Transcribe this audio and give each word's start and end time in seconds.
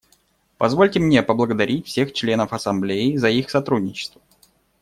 Позвольте 0.57 0.99
мне 0.99 1.21
поблагодарить 1.21 1.85
всех 1.85 2.11
членов 2.13 2.53
Ассамблеи 2.53 3.17
за 3.17 3.29
их 3.29 3.51
сотрудничество. 3.51 4.19